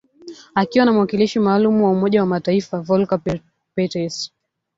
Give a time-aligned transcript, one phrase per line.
[0.55, 3.41] Akiwa na mwakilishi maalum wa Umoja wa Mataifa, Volker
[3.75, 4.31] Perthes